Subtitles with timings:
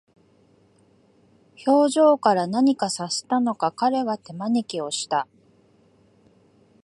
[1.63, 5.27] 表情から何か察したのか、彼は手招きをした。